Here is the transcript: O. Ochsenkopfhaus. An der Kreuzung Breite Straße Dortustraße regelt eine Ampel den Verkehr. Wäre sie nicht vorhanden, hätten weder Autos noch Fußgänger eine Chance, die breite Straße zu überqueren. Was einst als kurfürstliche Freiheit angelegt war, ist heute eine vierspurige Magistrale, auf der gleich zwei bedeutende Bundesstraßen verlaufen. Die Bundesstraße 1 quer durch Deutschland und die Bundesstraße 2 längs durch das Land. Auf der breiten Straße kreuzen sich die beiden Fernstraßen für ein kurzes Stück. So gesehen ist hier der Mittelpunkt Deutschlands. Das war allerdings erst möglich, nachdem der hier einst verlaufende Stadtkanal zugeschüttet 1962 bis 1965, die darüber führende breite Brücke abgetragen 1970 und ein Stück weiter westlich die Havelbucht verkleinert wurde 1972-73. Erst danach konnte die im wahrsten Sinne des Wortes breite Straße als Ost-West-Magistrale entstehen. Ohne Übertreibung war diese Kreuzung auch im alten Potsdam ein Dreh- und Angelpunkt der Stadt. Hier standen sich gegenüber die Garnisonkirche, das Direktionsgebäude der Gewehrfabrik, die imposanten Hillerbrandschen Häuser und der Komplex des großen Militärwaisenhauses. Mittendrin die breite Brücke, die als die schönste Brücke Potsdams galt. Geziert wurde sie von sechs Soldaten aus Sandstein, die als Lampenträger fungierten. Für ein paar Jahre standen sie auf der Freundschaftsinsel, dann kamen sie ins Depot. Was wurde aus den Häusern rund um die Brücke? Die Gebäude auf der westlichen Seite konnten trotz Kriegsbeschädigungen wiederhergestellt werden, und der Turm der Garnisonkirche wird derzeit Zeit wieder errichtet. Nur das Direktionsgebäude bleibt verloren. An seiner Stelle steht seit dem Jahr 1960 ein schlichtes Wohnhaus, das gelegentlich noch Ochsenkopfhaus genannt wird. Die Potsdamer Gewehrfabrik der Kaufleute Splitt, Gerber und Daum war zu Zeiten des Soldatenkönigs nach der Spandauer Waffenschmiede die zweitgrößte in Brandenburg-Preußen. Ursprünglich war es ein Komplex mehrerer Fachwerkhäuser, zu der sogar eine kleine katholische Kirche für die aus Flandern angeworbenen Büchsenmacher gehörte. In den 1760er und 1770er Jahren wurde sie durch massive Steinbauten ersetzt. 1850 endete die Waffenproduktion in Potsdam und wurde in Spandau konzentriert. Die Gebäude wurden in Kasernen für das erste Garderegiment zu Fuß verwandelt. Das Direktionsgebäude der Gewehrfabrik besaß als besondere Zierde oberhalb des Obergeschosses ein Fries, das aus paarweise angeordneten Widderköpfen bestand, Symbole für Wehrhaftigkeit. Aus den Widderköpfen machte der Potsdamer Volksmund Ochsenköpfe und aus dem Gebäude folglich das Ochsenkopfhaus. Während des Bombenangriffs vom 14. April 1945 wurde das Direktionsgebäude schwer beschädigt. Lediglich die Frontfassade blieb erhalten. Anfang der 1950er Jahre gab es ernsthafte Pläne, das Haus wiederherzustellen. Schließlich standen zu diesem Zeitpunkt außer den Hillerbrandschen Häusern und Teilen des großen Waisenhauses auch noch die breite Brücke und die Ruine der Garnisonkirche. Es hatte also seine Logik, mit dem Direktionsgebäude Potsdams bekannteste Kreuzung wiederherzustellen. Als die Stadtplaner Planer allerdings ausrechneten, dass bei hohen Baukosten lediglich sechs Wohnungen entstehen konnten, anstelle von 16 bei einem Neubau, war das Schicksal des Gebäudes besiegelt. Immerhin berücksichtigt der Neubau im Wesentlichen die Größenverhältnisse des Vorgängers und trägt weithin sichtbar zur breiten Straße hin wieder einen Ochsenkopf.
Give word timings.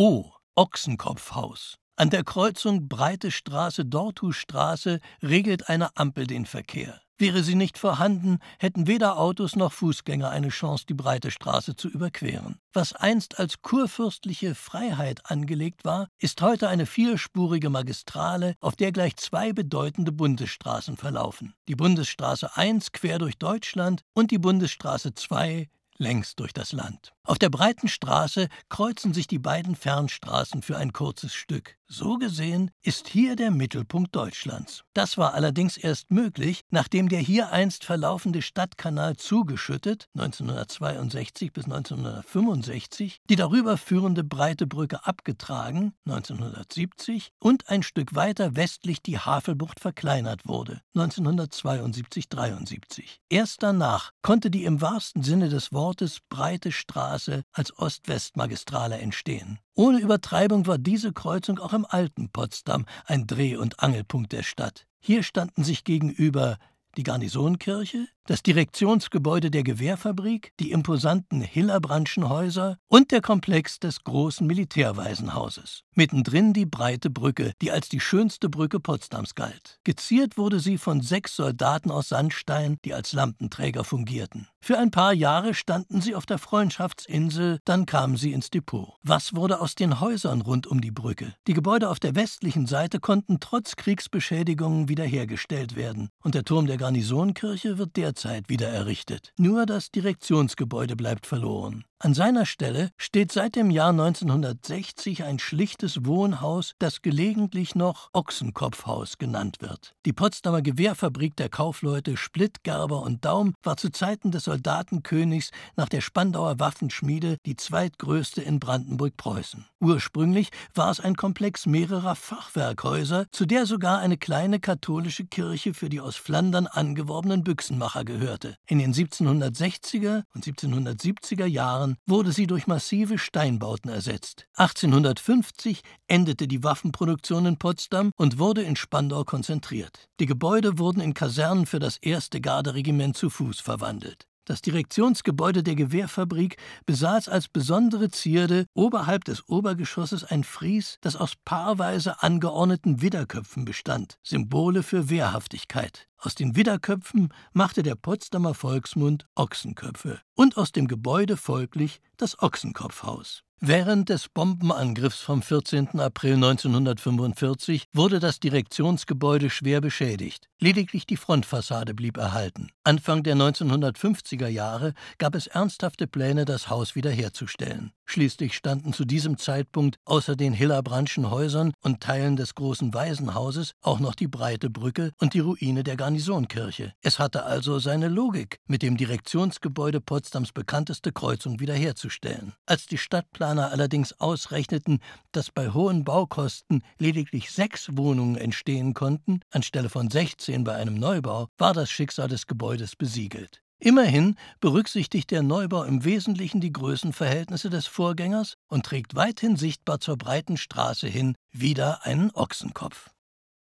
O. 0.00 0.30
Ochsenkopfhaus. 0.54 1.76
An 1.96 2.08
der 2.08 2.22
Kreuzung 2.22 2.88
Breite 2.88 3.32
Straße 3.32 3.84
Dortustraße 3.84 5.00
regelt 5.24 5.68
eine 5.68 5.96
Ampel 5.96 6.28
den 6.28 6.46
Verkehr. 6.46 7.00
Wäre 7.16 7.42
sie 7.42 7.56
nicht 7.56 7.78
vorhanden, 7.78 8.38
hätten 8.60 8.86
weder 8.86 9.18
Autos 9.18 9.56
noch 9.56 9.72
Fußgänger 9.72 10.30
eine 10.30 10.50
Chance, 10.50 10.84
die 10.88 10.94
breite 10.94 11.32
Straße 11.32 11.74
zu 11.74 11.88
überqueren. 11.88 12.60
Was 12.72 12.92
einst 12.92 13.40
als 13.40 13.60
kurfürstliche 13.60 14.54
Freiheit 14.54 15.28
angelegt 15.28 15.84
war, 15.84 16.06
ist 16.20 16.40
heute 16.42 16.68
eine 16.68 16.86
vierspurige 16.86 17.68
Magistrale, 17.68 18.54
auf 18.60 18.76
der 18.76 18.92
gleich 18.92 19.16
zwei 19.16 19.52
bedeutende 19.52 20.12
Bundesstraßen 20.12 20.96
verlaufen. 20.96 21.54
Die 21.66 21.74
Bundesstraße 21.74 22.56
1 22.56 22.92
quer 22.92 23.18
durch 23.18 23.36
Deutschland 23.36 24.02
und 24.14 24.30
die 24.30 24.38
Bundesstraße 24.38 25.14
2 25.14 25.68
längs 25.96 26.36
durch 26.36 26.52
das 26.52 26.70
Land. 26.70 27.12
Auf 27.28 27.38
der 27.38 27.50
breiten 27.50 27.88
Straße 27.88 28.48
kreuzen 28.70 29.12
sich 29.12 29.26
die 29.26 29.38
beiden 29.38 29.76
Fernstraßen 29.76 30.62
für 30.62 30.78
ein 30.78 30.94
kurzes 30.94 31.34
Stück. 31.34 31.76
So 31.86 32.16
gesehen 32.16 32.70
ist 32.82 33.08
hier 33.08 33.36
der 33.36 33.50
Mittelpunkt 33.50 34.16
Deutschlands. 34.16 34.84
Das 34.94 35.18
war 35.18 35.34
allerdings 35.34 35.76
erst 35.76 36.10
möglich, 36.10 36.62
nachdem 36.70 37.10
der 37.10 37.20
hier 37.20 37.50
einst 37.50 37.84
verlaufende 37.84 38.40
Stadtkanal 38.40 39.16
zugeschüttet 39.16 40.08
1962 40.14 41.52
bis 41.52 41.64
1965, 41.64 43.18
die 43.28 43.36
darüber 43.36 43.76
führende 43.76 44.24
breite 44.24 44.66
Brücke 44.66 45.06
abgetragen 45.06 45.92
1970 46.06 47.32
und 47.38 47.68
ein 47.68 47.82
Stück 47.82 48.14
weiter 48.14 48.56
westlich 48.56 49.02
die 49.02 49.18
Havelbucht 49.18 49.80
verkleinert 49.80 50.46
wurde 50.46 50.80
1972-73. 50.94 53.18
Erst 53.30 53.62
danach 53.62 54.12
konnte 54.22 54.50
die 54.50 54.64
im 54.64 54.80
wahrsten 54.80 55.22
Sinne 55.22 55.50
des 55.50 55.72
Wortes 55.72 56.20
breite 56.28 56.72
Straße 56.72 57.17
als 57.52 57.76
Ost-West-Magistrale 57.78 58.98
entstehen. 58.98 59.58
Ohne 59.74 59.98
Übertreibung 59.98 60.66
war 60.66 60.78
diese 60.78 61.12
Kreuzung 61.12 61.58
auch 61.58 61.72
im 61.72 61.86
alten 61.86 62.30
Potsdam 62.30 62.86
ein 63.06 63.26
Dreh- 63.26 63.56
und 63.56 63.80
Angelpunkt 63.80 64.32
der 64.32 64.42
Stadt. 64.42 64.86
Hier 65.00 65.22
standen 65.22 65.64
sich 65.64 65.84
gegenüber 65.84 66.58
die 66.96 67.02
Garnisonkirche, 67.02 68.06
das 68.28 68.42
Direktionsgebäude 68.42 69.50
der 69.50 69.62
Gewehrfabrik, 69.62 70.52
die 70.60 70.70
imposanten 70.70 71.40
Hillerbrandschen 71.40 72.28
Häuser 72.28 72.76
und 72.86 73.10
der 73.10 73.22
Komplex 73.22 73.80
des 73.80 74.04
großen 74.04 74.46
Militärwaisenhauses. 74.46 75.84
Mittendrin 75.94 76.52
die 76.52 76.66
breite 76.66 77.08
Brücke, 77.08 77.52
die 77.62 77.72
als 77.72 77.88
die 77.88 78.00
schönste 78.00 78.50
Brücke 78.50 78.80
Potsdams 78.80 79.34
galt. 79.34 79.80
Geziert 79.82 80.36
wurde 80.36 80.60
sie 80.60 80.76
von 80.76 81.00
sechs 81.00 81.36
Soldaten 81.36 81.90
aus 81.90 82.10
Sandstein, 82.10 82.76
die 82.84 82.92
als 82.92 83.14
Lampenträger 83.14 83.82
fungierten. 83.82 84.46
Für 84.60 84.78
ein 84.78 84.90
paar 84.90 85.14
Jahre 85.14 85.54
standen 85.54 86.02
sie 86.02 86.14
auf 86.14 86.26
der 86.26 86.36
Freundschaftsinsel, 86.38 87.60
dann 87.64 87.86
kamen 87.86 88.16
sie 88.16 88.32
ins 88.32 88.50
Depot. 88.50 88.94
Was 89.02 89.34
wurde 89.34 89.60
aus 89.60 89.74
den 89.74 90.00
Häusern 90.00 90.42
rund 90.42 90.66
um 90.66 90.82
die 90.82 90.90
Brücke? 90.90 91.34
Die 91.46 91.54
Gebäude 91.54 91.88
auf 91.88 91.98
der 91.98 92.14
westlichen 92.14 92.66
Seite 92.66 93.00
konnten 93.00 93.40
trotz 93.40 93.76
Kriegsbeschädigungen 93.76 94.88
wiederhergestellt 94.90 95.76
werden, 95.76 96.10
und 96.22 96.34
der 96.34 96.44
Turm 96.44 96.66
der 96.66 96.76
Garnisonkirche 96.76 97.78
wird 97.78 97.96
derzeit 97.96 98.17
Zeit 98.18 98.48
wieder 98.48 98.68
errichtet. 98.68 99.32
Nur 99.38 99.64
das 99.64 99.90
Direktionsgebäude 99.90 100.96
bleibt 100.96 101.26
verloren. 101.26 101.84
An 102.00 102.14
seiner 102.14 102.46
Stelle 102.46 102.90
steht 102.96 103.32
seit 103.32 103.56
dem 103.56 103.70
Jahr 103.72 103.90
1960 103.90 105.24
ein 105.24 105.40
schlichtes 105.40 106.04
Wohnhaus, 106.04 106.74
das 106.78 107.02
gelegentlich 107.02 107.74
noch 107.74 108.10
Ochsenkopfhaus 108.12 109.18
genannt 109.18 109.56
wird. 109.58 109.96
Die 110.06 110.12
Potsdamer 110.12 110.62
Gewehrfabrik 110.62 111.34
der 111.34 111.48
Kaufleute 111.48 112.16
Splitt, 112.16 112.62
Gerber 112.62 113.02
und 113.02 113.24
Daum 113.24 113.52
war 113.64 113.76
zu 113.76 113.90
Zeiten 113.90 114.30
des 114.30 114.44
Soldatenkönigs 114.44 115.50
nach 115.74 115.88
der 115.88 116.00
Spandauer 116.00 116.60
Waffenschmiede 116.60 117.38
die 117.44 117.56
zweitgrößte 117.56 118.42
in 118.42 118.60
Brandenburg-Preußen. 118.60 119.66
Ursprünglich 119.80 120.50
war 120.74 120.92
es 120.92 121.00
ein 121.00 121.16
Komplex 121.16 121.66
mehrerer 121.66 122.14
Fachwerkhäuser, 122.14 123.26
zu 123.32 123.44
der 123.44 123.66
sogar 123.66 123.98
eine 123.98 124.18
kleine 124.18 124.60
katholische 124.60 125.24
Kirche 125.24 125.74
für 125.74 125.88
die 125.88 126.00
aus 126.00 126.14
Flandern 126.14 126.68
angeworbenen 126.68 127.42
Büchsenmacher 127.42 128.04
gehörte. 128.08 128.56
In 128.66 128.78
den 128.78 128.92
1760er 128.92 130.24
und 130.34 130.44
1770er 130.44 131.46
Jahren 131.46 131.96
wurde 132.06 132.32
sie 132.32 132.48
durch 132.48 132.66
massive 132.66 133.18
Steinbauten 133.18 133.90
ersetzt. 133.90 134.46
1850 134.54 135.82
endete 136.08 136.48
die 136.48 136.64
Waffenproduktion 136.64 137.46
in 137.46 137.58
Potsdam 137.58 138.10
und 138.16 138.38
wurde 138.38 138.62
in 138.62 138.74
Spandau 138.74 139.22
konzentriert. 139.22 140.08
Die 140.18 140.26
Gebäude 140.26 140.78
wurden 140.78 141.00
in 141.00 141.14
Kasernen 141.14 141.66
für 141.66 141.78
das 141.78 141.98
erste 141.98 142.40
Garderegiment 142.40 143.16
zu 143.16 143.30
Fuß 143.30 143.60
verwandelt. 143.60 144.26
Das 144.48 144.62
Direktionsgebäude 144.62 145.62
der 145.62 145.74
Gewehrfabrik 145.74 146.56
besaß 146.86 147.28
als 147.28 147.48
besondere 147.48 148.10
Zierde 148.10 148.64
oberhalb 148.72 149.24
des 149.24 149.46
Obergeschosses 149.46 150.24
ein 150.24 150.42
Fries, 150.42 150.96
das 151.02 151.16
aus 151.16 151.34
paarweise 151.44 152.22
angeordneten 152.22 153.02
Widderköpfen 153.02 153.66
bestand, 153.66 154.16
Symbole 154.22 154.82
für 154.82 155.10
Wehrhaftigkeit. 155.10 156.07
Aus 156.20 156.34
den 156.34 156.56
Widderköpfen 156.56 157.32
machte 157.52 157.84
der 157.84 157.94
Potsdamer 157.94 158.54
Volksmund 158.54 159.26
Ochsenköpfe 159.36 160.20
und 160.34 160.56
aus 160.56 160.72
dem 160.72 160.88
Gebäude 160.88 161.36
folglich 161.36 162.00
das 162.16 162.42
Ochsenkopfhaus. 162.42 163.44
Während 163.60 164.08
des 164.08 164.28
Bombenangriffs 164.28 165.20
vom 165.20 165.42
14. 165.42 165.98
April 165.98 166.34
1945 166.34 167.86
wurde 167.92 168.20
das 168.20 168.38
Direktionsgebäude 168.38 169.50
schwer 169.50 169.80
beschädigt. 169.80 170.48
Lediglich 170.60 171.06
die 171.06 171.16
Frontfassade 171.16 171.92
blieb 171.94 172.16
erhalten. 172.18 172.70
Anfang 172.84 173.24
der 173.24 173.34
1950er 173.34 174.46
Jahre 174.46 174.94
gab 175.18 175.34
es 175.34 175.48
ernsthafte 175.48 176.06
Pläne, 176.06 176.44
das 176.44 176.68
Haus 176.68 176.94
wiederherzustellen. 176.94 177.92
Schließlich 178.10 178.54
standen 178.54 178.94
zu 178.94 179.04
diesem 179.04 179.36
Zeitpunkt 179.36 179.96
außer 180.06 180.34
den 180.34 180.54
Hillerbrandschen 180.54 181.30
Häusern 181.30 181.72
und 181.82 182.00
Teilen 182.00 182.36
des 182.36 182.54
großen 182.54 182.94
Waisenhauses 182.94 183.72
auch 183.82 184.00
noch 184.00 184.14
die 184.14 184.28
breite 184.28 184.70
Brücke 184.70 185.12
und 185.18 185.34
die 185.34 185.40
Ruine 185.40 185.84
der 185.84 185.96
Garnisonkirche. 185.96 186.94
Es 187.02 187.18
hatte 187.18 187.44
also 187.44 187.78
seine 187.78 188.08
Logik, 188.08 188.60
mit 188.66 188.82
dem 188.82 188.96
Direktionsgebäude 188.96 190.00
Potsdams 190.00 190.52
bekannteste 190.52 191.12
Kreuzung 191.12 191.60
wiederherzustellen. 191.60 192.54
Als 192.64 192.86
die 192.86 192.98
Stadtplaner 192.98 193.48
Planer 193.58 193.72
allerdings 193.72 194.12
ausrechneten, 194.20 195.00
dass 195.32 195.50
bei 195.50 195.70
hohen 195.70 196.04
Baukosten 196.04 196.82
lediglich 196.98 197.50
sechs 197.50 197.88
Wohnungen 197.96 198.36
entstehen 198.36 198.94
konnten, 198.94 199.40
anstelle 199.50 199.88
von 199.88 200.10
16 200.10 200.64
bei 200.64 200.74
einem 200.74 200.94
Neubau, 200.94 201.48
war 201.58 201.74
das 201.74 201.90
Schicksal 201.90 202.28
des 202.28 202.46
Gebäudes 202.46 202.96
besiegelt. 202.96 203.62
Immerhin 203.80 204.34
berücksichtigt 204.60 205.30
der 205.30 205.42
Neubau 205.42 205.84
im 205.84 206.04
Wesentlichen 206.04 206.60
die 206.60 206.72
Größenverhältnisse 206.72 207.70
des 207.70 207.86
Vorgängers 207.86 208.54
und 208.66 208.84
trägt 208.84 209.14
weithin 209.14 209.56
sichtbar 209.56 210.00
zur 210.00 210.16
breiten 210.16 210.56
Straße 210.56 211.06
hin 211.06 211.36
wieder 211.52 212.04
einen 212.04 212.32
Ochsenkopf. 212.32 213.10